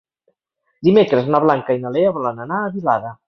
Dimecres 0.87 1.29
na 1.35 1.43
Blanca 1.45 1.77
i 1.77 1.83
na 1.85 1.93
Lea 1.99 2.15
volen 2.17 2.45
anar 2.49 2.63
a 2.65 2.73
Vilada. 2.79 3.15